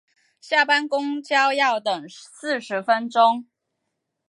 [0.41, 3.45] 下班公车要等四十分钟